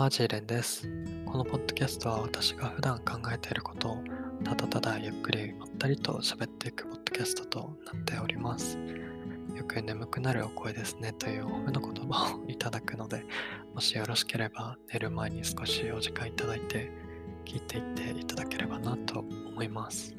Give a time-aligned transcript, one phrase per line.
[0.00, 0.88] はジーレンです。
[1.26, 4.04] このポッドキャストは私が普段考えていることを
[4.42, 8.78] ただただゆっくりまったりと喋っていくポッドキャストとなっております。
[9.54, 13.26] よく眠くなるお声ですねというお褒めの言葉をいただくので、
[13.74, 16.90] もしよろしければ寝る前に少しお時間いただいて
[17.44, 20.14] 聞いていっていただければなと思います。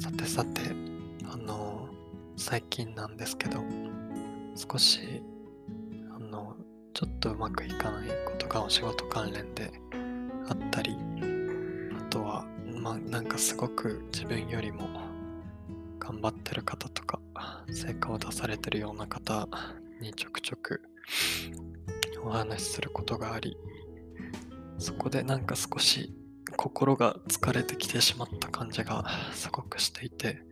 [0.00, 0.60] さてさて、
[1.24, 1.88] あの、
[2.36, 3.58] 最近なんですけど、
[4.54, 5.24] 少し、
[6.94, 9.72] ちょっとうまくいかないことがお仕事関連で
[10.48, 10.96] あったり、
[11.98, 12.46] あとは、
[12.80, 14.88] まあ、なんかすごく自分よりも
[15.98, 17.20] 頑張ってる方とか、
[17.68, 19.48] 成果を出されてるような方
[20.00, 20.82] にちょくちょく
[22.22, 23.56] お話しすることがあり、
[24.78, 26.14] そこでなんか少し
[26.56, 30.42] 心が疲れてきてしまった感じがすごくしていて、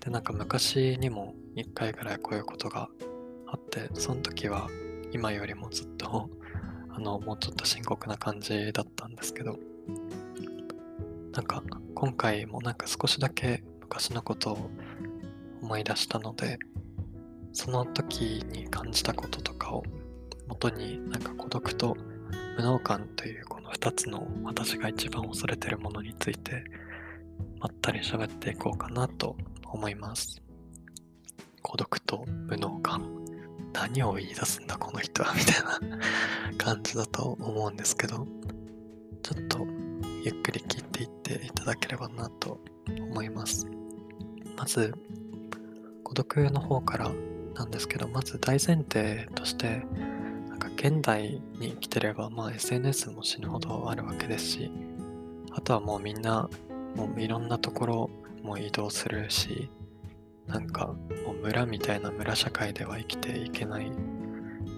[0.00, 2.90] で、なんか昔にも一回ぐらいこういうことが
[3.46, 4.68] あって、その時は
[5.12, 6.30] 今よりもずっと、
[6.90, 9.58] あの、もうちょっと深刻な感じだったんですけど、
[11.32, 11.62] なんか
[11.94, 14.70] 今回もなんか少しだけ昔のことを
[15.62, 16.58] 思い出したので、
[17.52, 19.82] その時に感じたこととかを
[20.48, 21.96] 元になんか孤独と
[22.56, 26.64] 無能感というこの2つの私が一番恐れてるものについて
[27.60, 30.42] まったり喋っていこうかなと思います。
[31.62, 33.19] 孤独と無能感。
[33.72, 35.98] 何を言い出すんだこの人は みたいな
[36.56, 38.26] 感じだと思うんですけど、
[39.22, 39.66] ちょっと
[40.24, 42.60] ゆっくり聞いていっていただければなと
[43.10, 43.66] 思います。
[44.56, 44.94] まず、
[46.04, 47.10] 孤独の方から
[47.54, 49.86] なんですけど、まず大前提として、
[50.48, 54.70] なんか現代に生きてれば、まあ SNS も死ぬほどあるわけですし、
[55.52, 56.48] あとはもうみんな、
[56.96, 58.10] もういろんなところ
[58.42, 59.70] も移動するし、
[60.50, 60.94] なんか
[61.42, 63.90] 村みたいな村社会では生きていけない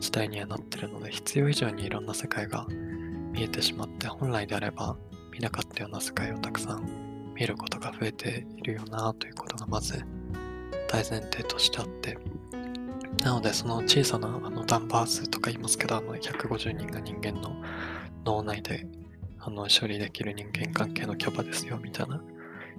[0.00, 2.66] 時代にはなってるので、必要以上にいろんな世界が
[3.32, 4.96] 見えてしまって、本来であれば
[5.32, 10.04] 見なかったような世界をたくさん見ることが増えているよなということがまず
[10.88, 12.18] 大前提としてあって、
[13.22, 17.56] なので、その小さなあのダンバー数とか言いますけど、あの150人が人間の
[18.24, 18.86] 脳内で
[19.38, 22.22] あの処理できる人間関係のキャパですよみたいな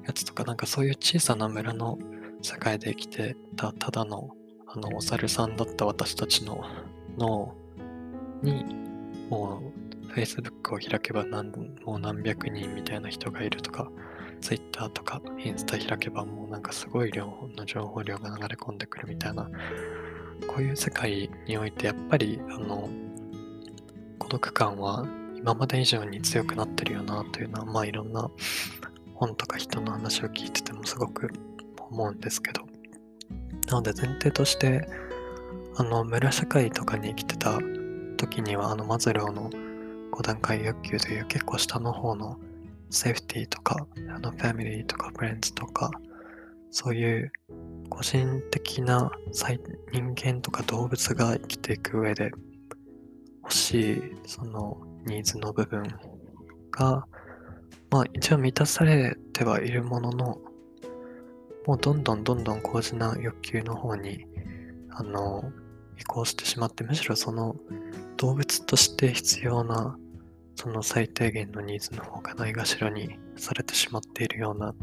[0.05, 1.97] やつとか、なんかそういう小さな村の
[2.43, 4.29] 世界で生きてたただの
[4.67, 6.63] あのお猿さんだった私たちの
[7.17, 7.55] 脳
[8.41, 8.65] に
[9.29, 9.61] も
[10.09, 11.51] う Facebook を開けば何
[11.85, 13.89] もう何百人みたいな人がいるとか
[14.41, 19.49] Twitter とかインスタ開けばもうなんかすごい量の情報量が流れ込んでくるみたいな
[20.47, 22.89] こういう世界においてやっぱりあの
[24.19, 28.29] 孤独感は今まで以上に強くなってるよなというのはまあいろんな
[29.13, 31.31] 本とか人の話を聞いててもすごく
[31.93, 32.63] 思うんですけど。
[33.67, 34.87] なので前提として
[35.75, 37.59] あの村社会とかに生きてた
[38.17, 39.49] 時にはあのマズローの
[40.11, 42.37] 5段階欲求という結構下の方の
[42.89, 45.89] セーフティーとかあのファミリーとかフレンズとか
[46.69, 47.31] そういう
[47.89, 49.11] 個人的な
[49.91, 52.31] 人間とか動物が生きていく上で
[53.43, 55.83] 欲しいそのニーズの部分
[56.71, 57.05] が
[57.89, 60.37] まあ一応満たされてはいるものの
[61.65, 64.25] もうどんどんどんどん高次な欲求の方に
[64.89, 65.51] あの
[65.97, 67.55] 移行してしまってむしろその
[68.17, 69.97] 動物として必要な
[70.55, 74.75] その最低限のニーズの方がないがしろにされてしまっているような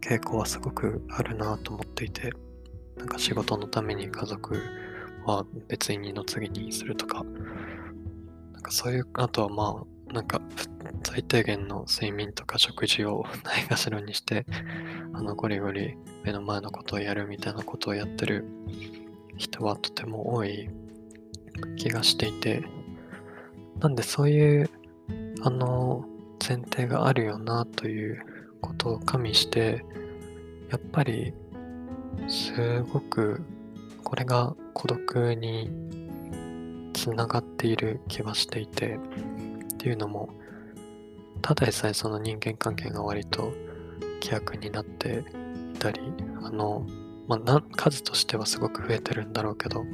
[0.00, 2.32] 傾向はすごくあるなと思っていて
[2.96, 4.60] なんか仕事のために家族
[5.24, 7.24] は別に二の次にするとか
[8.52, 10.41] なんかそういうあとはまあなんか
[11.12, 14.46] 最低限の睡眠とか食事を ないがしろにして
[15.12, 18.46] あのゴリゴリ目の前のことをやるみたいなことをやってる
[19.36, 20.70] 人はとても多い
[21.76, 22.64] 気がしていて
[23.78, 24.70] なんでそういう
[25.42, 26.06] あの
[26.48, 28.24] 前提があるよなという
[28.62, 29.84] ことを加味して
[30.70, 31.34] やっぱり
[32.26, 33.42] すごく
[34.02, 35.70] これが孤独に
[36.94, 38.96] つながっている気はしていて
[39.74, 40.30] っていうのも
[41.42, 43.52] ただでさえその人間関係が割と
[44.20, 45.24] 規約になって
[45.74, 46.00] いたり
[46.42, 46.86] あの、
[47.26, 49.84] まあ、な数としてはすごく増えてるんだろうけど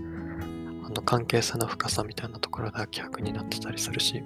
[0.85, 4.23] あの関係性の深さみたいなところでは規約になってたりするし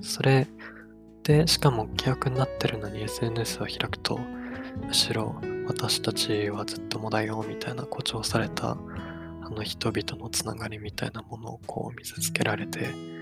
[0.00, 0.46] それ
[1.24, 4.18] でしかも規約になってるのに SNS を開くと
[4.86, 5.34] むしろ
[5.66, 8.70] 私たちはずっともだよみたいな誇張された
[9.42, 13.15] あの人々のつながりみたいなものをこう見せつけられて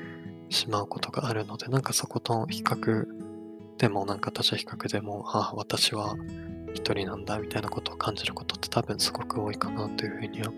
[0.55, 3.07] しまうことがあるのでなんかそこと比較
[3.79, 6.17] でもなんか他者比較でもああ私は
[6.75, 10.53] 一人なんだみたいなことを感じることって多分すごく多いかなというふうには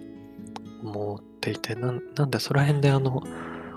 [0.83, 3.23] 思っていてなんなんでその辺であの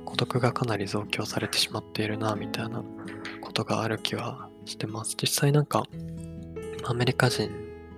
[0.05, 2.83] 孤独がかなり増強されてしまっているなみたいな
[3.41, 5.15] ことがある気はしてます。
[5.19, 5.83] 実際なんか
[6.83, 7.51] アメリカ人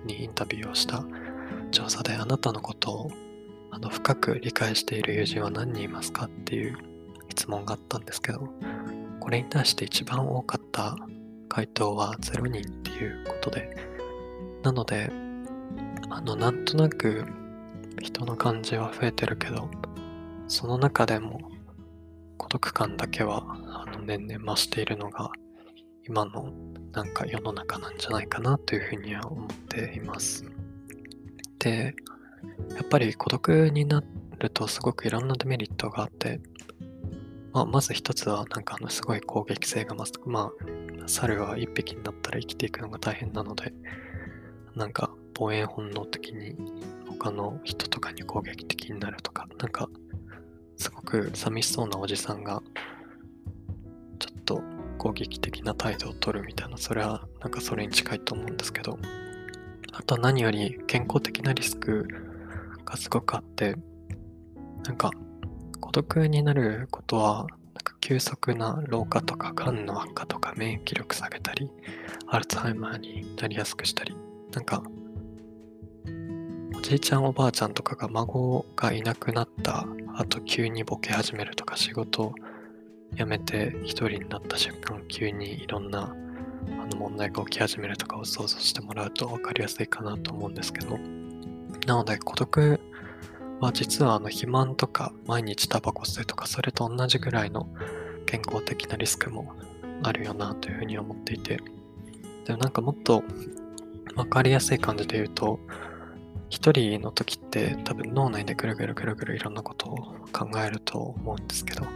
[0.04, 1.04] にインタビューをした
[1.70, 3.10] 調査であなたのことを
[3.70, 6.91] あの深く理解している友人は何人いますかっていう
[7.32, 8.48] 質問があったんですけど
[9.20, 10.96] これに対して一番多かった
[11.48, 13.76] 回答は0人っていうことで
[14.62, 15.10] なので
[16.10, 17.26] あのなんとなく
[18.00, 19.68] 人の感じは増えてるけど
[20.48, 21.40] その中でも
[22.38, 25.30] 孤独感だけはあの年々増しているのが
[26.08, 26.52] 今の
[26.92, 30.44] なんか世の中なんじゃないかなというふうには思っています。
[31.58, 31.94] で、
[32.74, 34.02] やっぱり孤独にな
[34.38, 36.40] るとすごくいろんなデメリットがあって、
[37.52, 40.12] まあ、まず一つはなんかあのすごい攻撃性が増す。
[40.24, 40.52] ま
[41.04, 43.72] あ、猿は一匹になったら生きていくのが大変なので、
[44.74, 46.56] なんか防衛本能的に
[47.08, 49.88] 他の人とかに攻撃的になるとか、なんか
[50.76, 52.62] すごく寂しそうなおじさんが
[54.18, 54.62] ちょっと
[54.98, 58.98] 攻撃的な態度を取るみたいな、それはなんかそれに近いと思うんですけど、
[59.92, 62.08] あと何より健康的なリスク
[62.84, 63.76] がすごくあって、
[64.84, 65.10] なんか
[65.92, 67.48] 孤独になることは、なん
[67.84, 71.70] か急速な老化とか、癌の悪化とか、免疫力下げたり、
[72.28, 74.16] アルツハイマーになりやすくしたり、
[74.54, 74.82] なんか、
[76.74, 79.86] おじいちゃんおばあちゃんとかが孫がいなくなった
[80.16, 82.34] 後急にボケ始めるとか仕事
[83.14, 90.98] 辞めて一人になった瞬間急にいろんなあの問題が起き始めるとかを想像してもらうと分かりやすいかなと思うんですけど。
[91.86, 92.80] なので孤独
[93.66, 97.68] は実はあの肥満とか毎日タバコ吸うとかそれと同じぐらいの
[98.26, 99.54] 健康的なリスクも
[100.02, 101.60] あるよなというふうに思っていて。
[102.44, 103.22] でもなんかもっと
[104.14, 105.60] 分かりやすい感じで言うと
[106.50, 109.96] 一人の時って多分脳内でぐるぐるぐるぐるいろんなことを
[110.32, 111.86] 考えると思うんですけど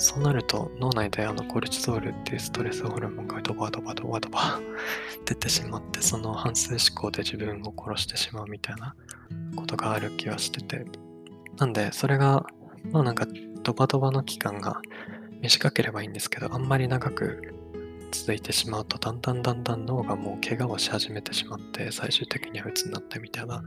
[0.00, 4.58] そうなると脳内であのコルチゾールっていうストレスホルモンがドバドバドバドバ
[5.26, 8.94] 出てしまってその反数思考で自分を殺してしまうみたいな
[9.54, 10.86] ことがある気はしてて
[11.58, 12.46] なんでそれが
[12.90, 13.26] まあなんか
[13.62, 14.80] ドバドバの期間が
[15.42, 17.54] 短ければいいんですけどあんまり長く
[18.10, 23.62] 続いてしまうとだんだんだんだん脳がもう怪我をし始めてしまって最終的には鬱になってみたいな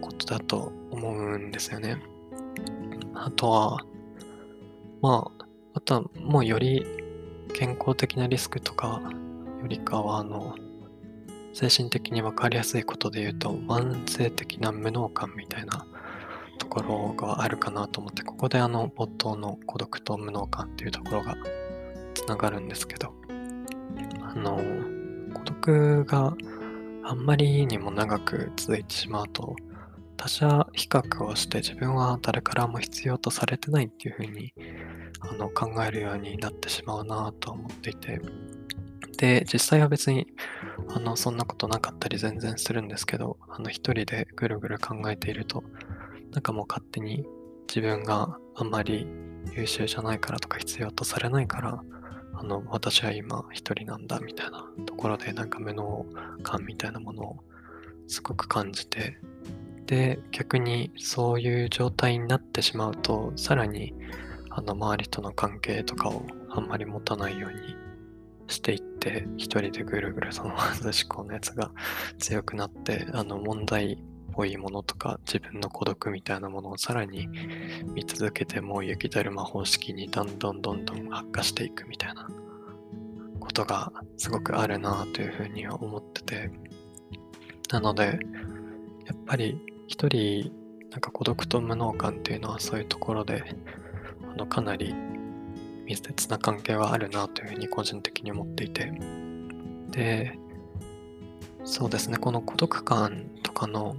[0.00, 2.02] ことだと思うんですよね。
[3.14, 3.84] あとは
[5.02, 5.44] まあ、
[5.74, 6.86] あとはもうより
[7.54, 9.02] 健康的なリスクとか
[9.60, 10.54] よりかは、あの、
[11.52, 15.86] 精神的に分かりやすいことで言うと、慢性的な無能感みたいな
[16.58, 21.36] ところがあるかなと思って、ここであの、冒頭の孤独と無能感っていうところが
[22.14, 23.12] つながるんですけど、
[24.22, 24.56] あの、
[25.34, 26.36] 孤独が
[27.02, 29.56] あんまりにも長く続いてしまうと、
[30.16, 34.54] 他者比較をして自分は誰からも必要とされてないっていうふうに
[35.22, 38.20] あの考えるようになってしまうなと思っていて。
[39.18, 40.26] で実際は別に
[40.88, 45.62] あのそんなことなかったり全然するんですけどあの一人でぐるぐる考えていると
[46.32, 47.24] なんかもう勝手に
[47.68, 49.06] 自分があんまり
[49.54, 51.84] 優秀じゃないからとか必要とされないから
[52.34, 56.04] あの私は今一人なんだみたいなところでなんか無能
[56.42, 57.36] 感みたいなものを
[58.08, 59.18] すごく感じて
[59.86, 63.94] で、逆にそういう状態になってしまうと、さらに
[64.54, 67.76] あの周りとの関係とかをあんまり持たないように
[68.48, 71.70] していって、一人でぐるぐるその貧思考のやつが
[72.18, 73.98] 強くなって、 あの問題っ
[74.32, 77.28] ぽいものとか自分の孤独みたいなものをさらに
[77.94, 82.28] 見続けてもう雪だるま方式にどんどんどんどん悪化していくみたいな
[83.40, 86.50] ことがすごくあるなというふうには思ってて、
[87.70, 90.52] なので、やっぱり一人、
[90.90, 93.42] なんか孤独と無能感っていうのはそういうところで、
[94.32, 94.94] あの、かなり
[95.84, 98.92] 密接な関係はあるなというふうに個人的に思っていて。
[99.90, 100.38] で、
[101.64, 103.96] そうですね、この孤独感とかの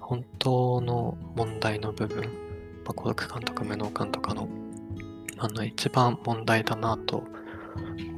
[0.00, 2.22] 本当の問題の部分、
[2.84, 4.48] まあ、孤独感とか無能感とかの、
[5.38, 7.24] あの、一番問題だなと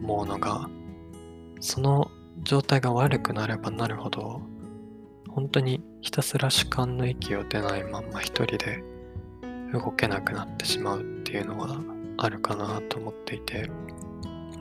[0.02, 0.68] 思うのが、
[1.60, 2.10] その
[2.42, 4.42] 状態が悪くなればなるほど、
[5.28, 8.82] 本当にひたすら主観の息を出ないまんま一人で
[9.78, 11.80] 動けなくなってしまうっていうのは
[12.16, 13.70] あるかなと思っていて、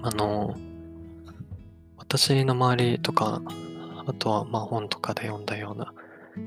[0.01, 0.55] あの、
[1.97, 3.41] 私の周りとか、
[4.05, 5.93] あとはま本とかで読んだような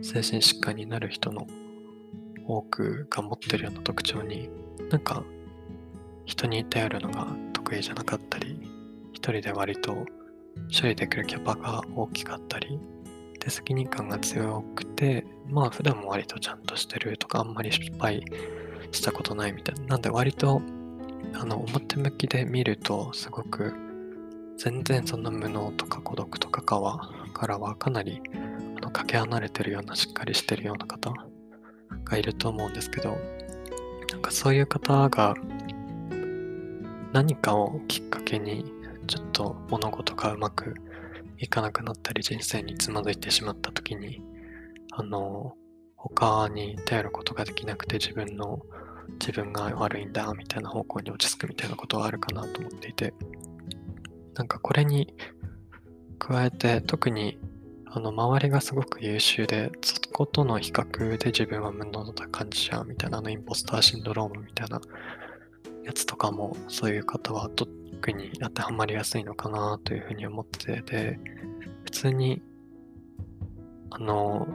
[0.02, 1.46] 精神疾患になる人の
[2.46, 4.50] 多くが持ってるような特徴に、
[4.90, 5.24] なんか
[6.24, 8.60] 人に頼るのが得意じゃなかったり、
[9.12, 9.94] 一人で割と
[10.70, 12.78] 処理できるキャパが大きかったり、
[13.40, 18.24] で責任感が強くて、まあ普段も割とちゃんとしてるとか、あんまり失敗
[18.92, 19.82] したことないみたいな。
[19.86, 20.62] なんで割と
[21.34, 23.74] あの表向きで見るとすごく
[24.56, 28.22] 全然そんな無能とか孤独とかかはからはかなり
[28.76, 31.12] あのかけ離れてるようなしっかりしてるような方
[32.04, 33.18] がいると思うんですけど
[34.12, 35.34] なんかそういう方が
[37.12, 38.64] 何かをきっかけに
[39.06, 40.74] ちょっと物事がうまく
[41.38, 44.22] いかなくなったり人生につまずいてしまった時に
[44.92, 45.54] あの
[46.14, 48.60] 他に頼ることができなくて自分の
[49.20, 53.14] 自分が悪いんだみたいな方向に落ち着くみたいなことはあるかなと思っていて。
[54.36, 55.14] なんかこれに
[56.18, 57.38] 加えて特に
[57.86, 64.80] あの周りがすごく優秀でそことの比較で自分は無能な感じちゃうみたいなあのインポスターシンドロームみたいな
[65.84, 71.18] やつとかもそういう方は特に当てはまりやすいのかなというふうに思ってて
[71.84, 72.42] 普通に
[73.90, 74.46] あの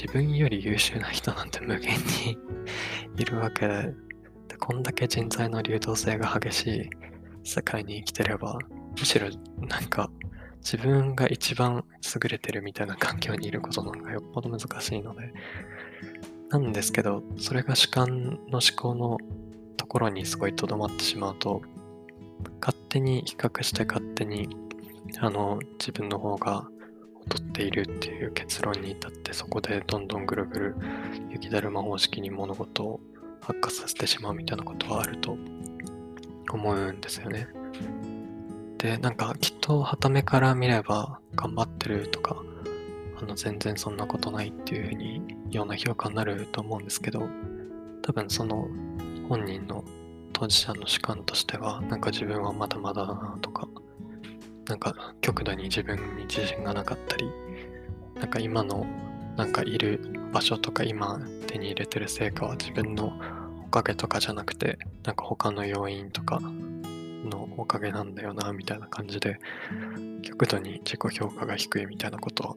[0.00, 2.38] 自分より優秀な人なんて無限に
[3.20, 3.94] いるわけで。
[4.46, 6.90] でこんだけ人材の流動性が激しい
[7.42, 8.58] 世界に生きてれば
[8.98, 9.28] むしろ
[9.66, 10.10] なんか
[10.60, 15.32] 自分が一番優れてるみたいな環境にいることの方がよっぽど難しいので。
[16.50, 19.18] なんですけどそれが主観の思考の
[19.76, 21.60] ところにすごいとどまってしまうと
[22.60, 24.48] 勝手に比較して勝手に
[25.18, 26.68] あの自分の方が
[27.28, 30.76] 劣っているっていう結論に至ってそこでどんどんぐるぐる
[31.30, 33.00] 雪だるま方式に物事を
[33.42, 35.36] 悪化させてしまうみたいなことはあると
[36.52, 37.48] 思うんですよね。
[38.78, 42.36] で、なんかきっと傍目から見れば頑張ってるとか、
[43.20, 47.28] あの全然そんなことないっていうふうにような評価になると思うんですけど、
[48.02, 48.68] 多分その
[49.28, 49.84] 本人の
[50.32, 53.68] 当事者の主観としては、なんか自分はまだまだだなとか、
[54.68, 57.30] なんか極度に自分に自信がなかったり、
[58.16, 58.86] なんか今の
[59.36, 60.00] なんかいる
[60.32, 63.18] 場所とか今手に入れてる成果は自分の
[63.64, 69.38] おかげとかじゃなくて、なんか他の要因とかのおかげなんだよな、みたいな感じで、
[70.22, 72.56] 極度に自己評価が低いみたいなことは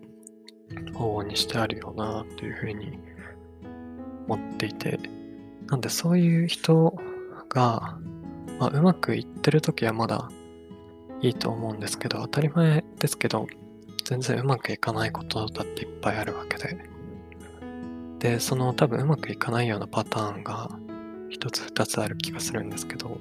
[0.93, 2.99] 往々にしてあるよな、というふうに
[4.27, 4.99] 思っていて、
[5.67, 6.97] なんでそういう人
[7.49, 7.97] が、
[8.59, 10.29] まあ、うまくいってるときはまだ
[11.21, 13.47] いいと思うんですけど、当たり前ですけど、
[14.05, 16.77] 全然うまくいかないことだっていっぱいあるわけで。
[18.19, 20.69] で、その多分うまくいかないようなパターンが
[21.29, 23.19] 一つ二つある気がするんですけど、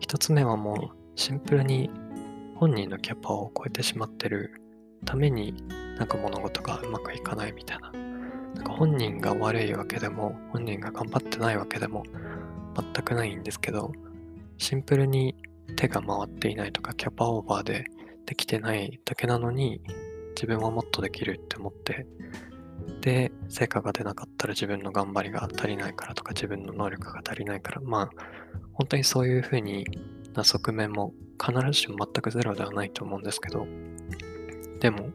[0.00, 1.90] 一つ目はもうシンプルに
[2.56, 4.60] 本人のキャパを超えてしまってる
[5.04, 5.54] ために
[5.96, 7.90] なんか物事がうまくいかないみたいな。
[8.54, 12.02] なんか本人が悪いわけでも本人が頑張ってないわけでも
[12.74, 13.92] 全くないんですけど
[14.56, 15.36] シンプルに
[15.76, 17.84] 手が回っていないとかキャパオーバーで
[18.26, 19.80] できてないだけなのに
[20.34, 22.06] 自分はもっとできるって思って
[23.00, 28.10] で成果が出なかったら自分の頑張りが足りないからとか自分の能力が足りないからまあ
[28.72, 29.84] 本当にそういうふうに
[30.34, 33.66] な側面も必ずしも全くゼロではないと思うんですけど、
[34.80, 35.10] でも、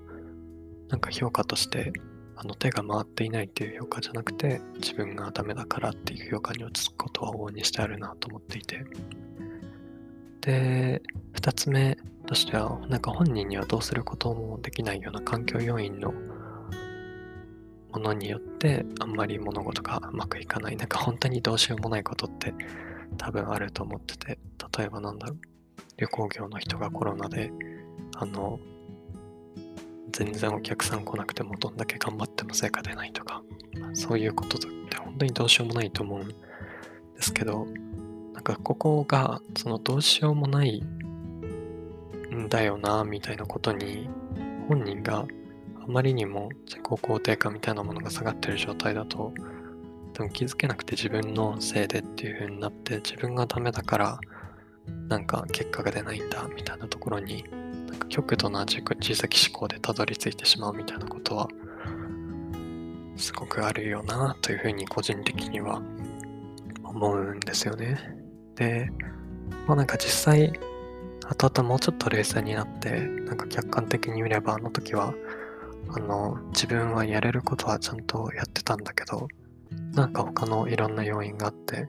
[0.89, 1.91] なんか評価として、
[2.35, 8.85] あの手が回っていないっていう評価じゃなくて、自分がダメだからっていう評価に落ち着くことは往々にしてあるなと思っていて。
[10.45, 11.97] で、二つ目
[12.27, 16.13] としては、なんか本人にはどうすることもできないような環境要因の
[17.91, 20.75] ものによって、あんまり物事がうまくいかない。
[20.75, 22.53] なんか本当にどうしようもないことって
[23.17, 24.37] 多分あると思ってて、
[24.77, 25.37] 例えばなんだろう、
[25.97, 27.51] 旅行業の人がコロナで、
[28.17, 28.59] あの、
[30.11, 33.41] 全然お客さん来なくてもどんだけ頑張っても成果出ないとか、
[33.93, 36.35] そういうことって本当にどうしようもないと思うんで
[37.19, 37.65] すけど、
[38.43, 40.83] かここがそのどうしようもない
[42.33, 44.09] んだよな、みたいなことに
[44.67, 45.25] 本人が
[45.81, 49.33] あまりにも自己肯定感みたいなものが下がってる状態だと、
[50.13, 54.19] でも気づけなくて自分のせいでっていう風になって自分がダメだから
[55.07, 57.43] なんか結果が出ないんだみたいなところに
[57.87, 61.47] なんか極度な自自責思考でたどり着いてしまうみたいなことは
[63.15, 65.81] すごくあるよなというふうに個人的には
[66.83, 68.22] 思うんですよね。
[68.55, 68.89] で、
[69.67, 70.53] まあなんか実際
[71.27, 75.13] 後々もうちょっと冷静になってなんか客観的に見ればあの時は
[75.89, 79.27] あの自分はやれることはちゃんとやってたんだけど
[79.93, 81.87] なんか他のいろんな要因があって、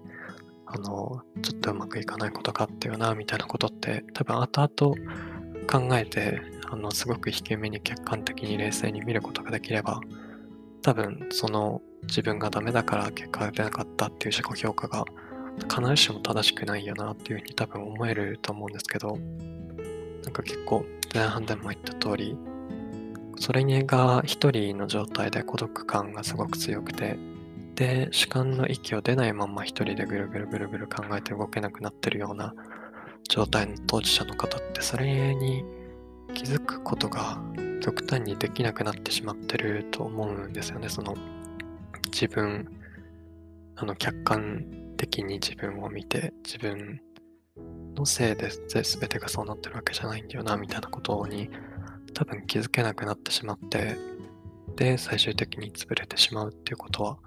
[0.66, 6.40] あの、ちょっとうまくいかないことがあったよな、みたいなことって、多分後々考えて、
[6.70, 10.00] あの、すごく低めに客観的に冷静に見ることができれば、
[10.82, 15.06] 多分その自分がダメだから結果が出なかったっていう自己評価が
[15.62, 19.18] 必ずしも正しくないよなっていうふうに多分思えると思うんですけど、
[20.24, 22.36] なんか結構前半でも言った通り、
[23.36, 27.18] それが一人の状態で孤独感がすごく強くて、
[27.74, 32.54] で、主観の息を出ないまま一人でぐるぐるぐるぐる考えて動けなくなってるような
[33.28, 35.64] 状態の当事者の方って、それに
[36.34, 37.42] 気づくことが
[37.80, 40.88] 極端にできなくなってしまってると思うんですよね。
[40.88, 41.16] その
[42.12, 42.68] 自分、
[43.76, 44.64] あの客観
[45.06, 47.00] 的に自分を見て、自分
[47.94, 51.50] のせいで全てがそうなってるわけじゃないんだよな、みたいなことに
[52.14, 53.96] 多分気づけなくなってしまって、
[54.76, 57.18] で、最終的に潰れてしまうっていうことは、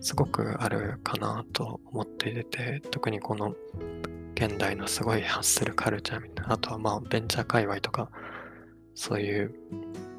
[0.00, 3.54] すごくあるかなと思っていて、特にこの
[4.34, 8.10] 現代のすごいハッスルカルチャーみたいな、あとはまあベンチャー界隈とか、
[8.94, 9.54] そういう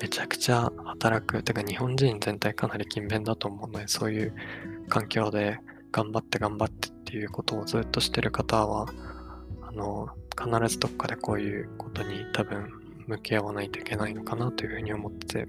[0.02, 4.34] めちゃくちゃ働く、てか日本人全体かなり勤勉だと思うので、そういう
[4.88, 5.60] 環境で
[5.92, 8.88] 頑張って頑張ってっていうことをずっとしてる方は、
[9.62, 12.72] あの、必ずどっかでこういうことに多分
[13.08, 15.48] 向き合わないといけないのかなというふうに思って、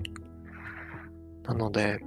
[1.45, 2.01] なので、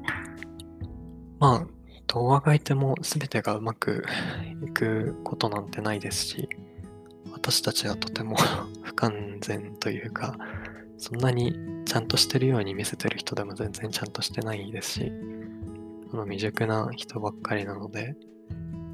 [1.40, 1.68] まあ、
[2.08, 4.06] どうあがいても全てがうまく
[4.66, 6.50] いくことなんてないですし、
[7.32, 8.36] 私たちはとても
[8.82, 10.38] 不完全というか、
[10.98, 15.12] そんなにちゃんとしてるように見せてる人でも全然ちゃんとしてないですし、
[16.17, 18.15] の未熟な人ばっかりなので、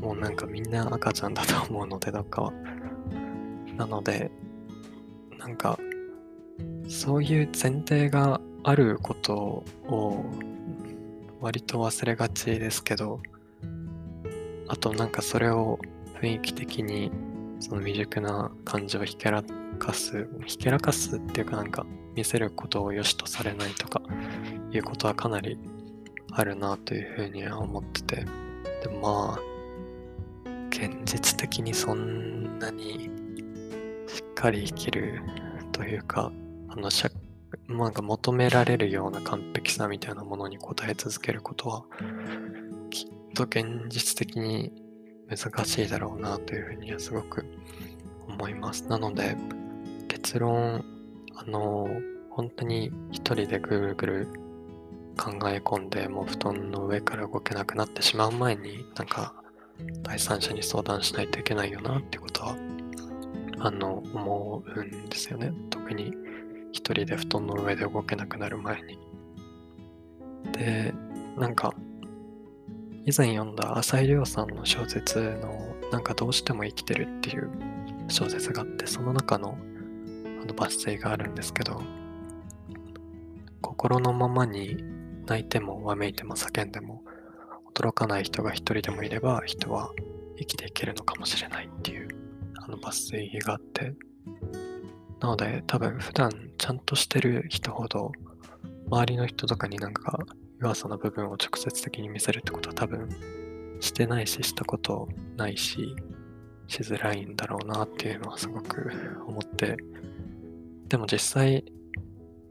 [0.01, 2.53] もうなんかみんな赤ちゃんだと思うので、どっかは。
[3.77, 4.31] なので、
[5.37, 5.79] なんか、
[6.87, 10.25] そういう前提があることを
[11.39, 13.21] 割と忘れがちですけど、
[14.67, 15.79] あとなんかそれを
[16.21, 17.11] 雰囲気的に
[17.59, 19.43] その未熟な感じをひけら
[19.77, 21.85] かす、ひけらかすっていうかなんか
[22.15, 24.01] 見せることを良しとされないとか
[24.71, 25.57] いうことはかなり
[26.31, 28.25] あるなというふうには思ってて、で
[29.01, 29.39] まあ、
[30.69, 33.09] 現実的にそんなに
[34.07, 35.21] しっかり生きる
[35.71, 36.31] というか、
[36.69, 37.09] あの社
[37.67, 41.83] なんか求められるような完璧さみたいなものに応え続けることは、
[42.89, 44.71] きっと現実的に
[45.29, 47.45] 難しいだろうなというふうにはすごく
[48.27, 48.87] 思います。
[48.87, 49.35] なので、
[50.07, 50.83] 結論、
[51.35, 51.87] あの、
[52.31, 54.27] 本当に一人でぐるぐる
[55.19, 59.33] 考え込んで、もう布団の上から動けなくなってしまう前に、なんか、
[60.01, 62.55] 第三者に相談しないといけないよなってことは、
[63.59, 65.51] あの、思うんですよね。
[65.69, 66.13] 特に
[66.71, 68.97] 一人で布団の上で動けなくなる前に。
[70.53, 70.93] で、
[71.37, 71.73] なんか、
[73.05, 77.49] 以前読んだ浅井亮さんの小説の、なんかどうしても生きてるっていう
[78.07, 79.57] 小説があって、その中の
[80.41, 81.81] あの抜粋があるんですけど、
[83.61, 84.98] 心のままに
[85.29, 87.03] 泣いてもわめいても叫んでも
[87.75, 89.91] 驚かない人が一人でもいれば人は
[90.37, 92.07] 生きていけるのかもしれないっていう
[92.55, 93.93] あの抜粋があって。
[95.19, 98.13] なので多分普段ちゃんとしてる人ほど
[98.89, 100.17] 周りの人とかになんか
[100.59, 103.09] 弱さの部分を直接的に見せるってことは多分
[103.81, 105.93] してないししたことないし
[106.67, 108.91] しづらいんだろうなっていうのはすごく
[109.27, 109.77] 思って。
[110.87, 111.65] でも実際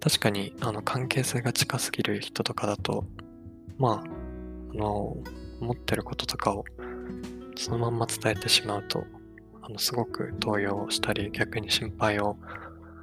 [0.00, 3.04] 確かにあの関係性が近すぎる人とかだと
[3.78, 4.04] まあ
[4.74, 5.16] あの
[5.61, 6.64] 思ってることとかを
[7.56, 9.04] そのまんま伝えてしまうと
[9.62, 12.37] あのすごく動揺したり逆に心配を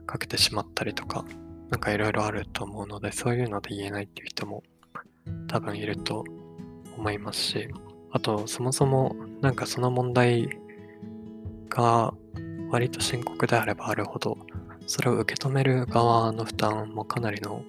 [0.05, 1.25] かけてしまったりとか
[1.69, 4.63] なんかいろいろあると思うのでそういうので言えないっていう人も
[5.47, 6.23] 多分いると
[6.97, 7.67] 思いますし
[8.11, 10.49] あとそもそもなんかその問題
[11.69, 12.13] が
[12.69, 14.37] 割と深刻であればあるほど
[14.87, 17.63] それを受け止める側の負担もかなりの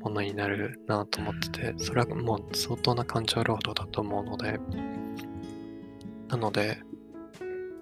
[0.00, 4.58] ものになるなと思っててそれはもう相当な感情労働だと思うので
[6.28, 6.78] なので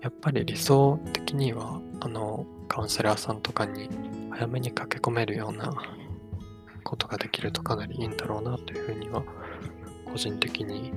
[0.00, 3.90] やっぱり理想的には、あの、カウンセラーさんとかに
[4.30, 5.74] 早めに駆け込めるような
[6.84, 9.22] ことができるとかなりいいんだろうなというふうには、
[10.10, 10.92] 個人的に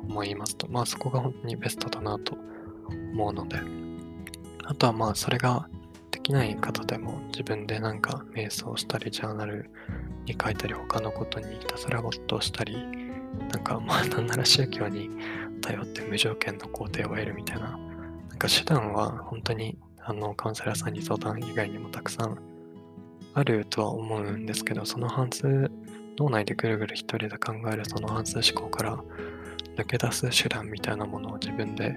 [0.00, 0.66] 思いますと。
[0.68, 2.38] まあそこが本当にベストだなと
[3.12, 3.58] 思うので、
[4.64, 5.77] あとはまあそれがで
[6.28, 9.70] きない方でも自分でなんか瞑想したり、ジャーナル
[10.26, 12.76] に書いたり、他のことにひたすら没頭したり、
[13.50, 15.08] なんかまあなんなら宗教に
[15.62, 17.78] 頼って無条件の肯定を得るみたいな
[18.28, 22.38] なんか手段は本当にあのカウンセラーさんに相談以外にもたくさん
[23.34, 25.70] あるとは思うんですけど、その半数、
[26.18, 28.98] 脳内でぐるぐる一人で考えるその半数思考から
[29.76, 31.96] 抜け出す手段みたいなものを自分で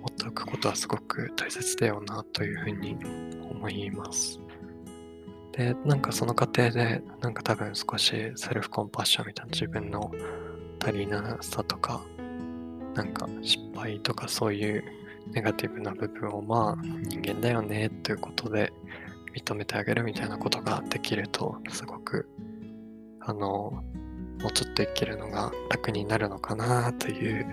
[0.00, 2.96] 持っておくことはすごく大切だよなというふうに
[3.50, 4.40] 思います。
[5.52, 10.10] で、なんかその過程で、なんか多分少しセルフコンパッションみたいな自分の
[10.82, 12.00] 足りなさとか、
[12.94, 14.84] なんか失敗とかそういう
[15.32, 18.72] ネガティブな部分をまあ人間だよねということで
[19.34, 22.28] 認めてあげるみたいなことができるとすごく
[23.20, 23.82] あの
[24.40, 27.46] もうちょっと生きるのが楽になるのかなという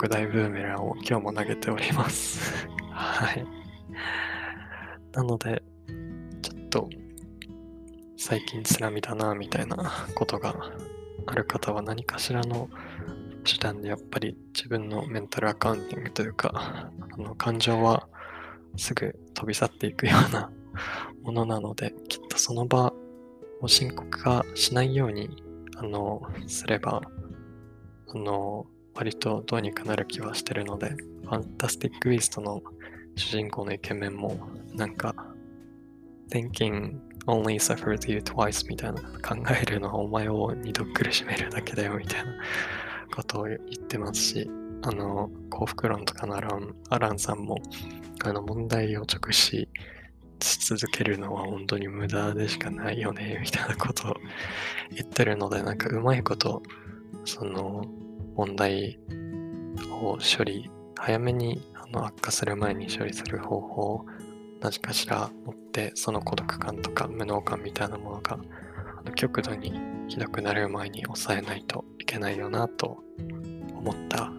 [0.00, 2.66] 特大ブーメランを今日も投げております。
[2.90, 3.44] はい。
[5.12, 5.62] なので、
[6.40, 6.88] ちょっと
[8.16, 9.76] 最近つらみだなみたいな
[10.14, 10.54] ことが
[11.26, 12.70] ある方は何かしらの
[13.44, 18.08] 手段でやっぱり自分のメンタルアカウンティングというか、あの感情は
[18.78, 20.50] すぐ飛び去っていくような
[21.24, 22.94] ものなので、きっとその場
[23.60, 25.28] を深刻化しないように、
[25.76, 27.02] あの、すれば、
[28.08, 28.64] あの、
[29.00, 32.60] 割とどうにかなる気はしてるので、ファンタスティック・ウィストの
[33.16, 34.36] 主人公のイケメンも、
[34.74, 35.14] なんか、
[36.30, 42.34] thinking only suffers you twice みたいな考えるのはお前を二度苦しめるだけだよみたいな
[43.16, 43.58] ことを言っ
[43.88, 44.50] てますし、
[44.82, 47.56] あの、幸福論とかのアランアランさんも、
[48.22, 49.66] あの、問題を直視
[50.42, 54.16] し続けるのは本当に無駄でしかないよね、みたいなことを
[54.94, 56.62] 言ってるので、なんかうまいこと、
[57.24, 57.86] その、
[58.40, 58.98] 問題
[60.02, 64.06] を処理、早めにあの悪化する前に処理する方法を
[64.62, 68.38] 何かしら持って、その孤独感とか無能感みたいなものが
[69.14, 73.04] 極度にひどくなる前に抑えないといけないよなと
[73.74, 74.32] 思った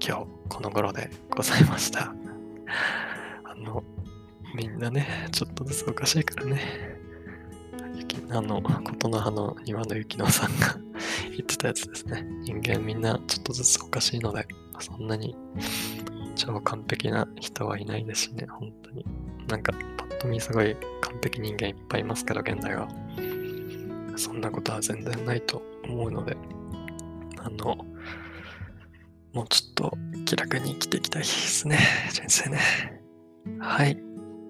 [0.00, 2.14] 今日この頃でございました。
[3.42, 3.82] あの、
[4.54, 6.60] みんなね、ちょっとずつおかしいからね。
[7.96, 10.85] 雪あの、琴の葉の庭の雪乃さんが
[11.30, 12.24] 言ってたやつですね。
[12.44, 14.46] 人間みんなちょっとずつおかしいので、
[14.80, 15.36] そんなに
[16.34, 19.04] 超完璧な人はいないですしね、本当に。
[19.48, 22.88] なんか、パッと見すごい完璧人間いっぱいいますけど、現代は。
[24.16, 26.36] そんなことは全然ないと思うので、
[27.38, 27.76] あの、
[29.32, 31.78] もうちょっと気楽に生きていきたいですね、
[32.10, 32.58] 人生ね。
[33.58, 33.96] はい。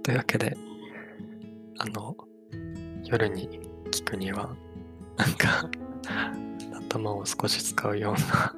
[0.02, 0.56] というわけで、
[1.78, 2.16] あの、
[3.04, 4.54] 夜に聞くには、
[5.16, 5.68] なんか、
[6.88, 8.55] 頭を少し使うような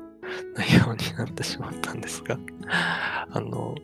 [0.56, 3.74] 内容になってしまったんですが、あの、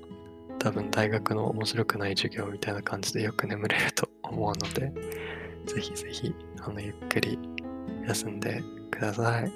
[0.58, 4.92] 多分大学の面白くない授業みたいな感じでよく眠れると思うので、
[5.66, 7.38] ぜひぜひ、あの、ゆっくり
[8.06, 9.52] 休んでください。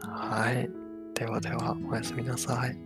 [0.00, 0.70] はい。
[1.14, 2.78] ではでは、おやすみなさい。